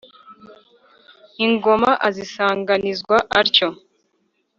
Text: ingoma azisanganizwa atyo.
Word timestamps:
ingoma 1.45 1.91
azisanganizwa 2.07 3.17
atyo. 3.39 3.69